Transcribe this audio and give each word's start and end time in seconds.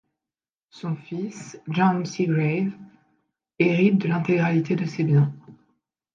Son 0.71 0.95
fils 0.95 1.59
John 1.67 2.07
Segrave 2.07 2.71
hérite 3.59 3.99
de 3.99 4.07
l'intégralité 4.07 4.75
de 4.75 4.85
ses 4.87 5.03
biens. 5.03 5.31